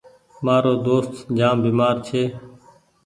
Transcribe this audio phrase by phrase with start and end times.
[0.45, 2.23] مآرو دوست جآم بيمآر ڇي۔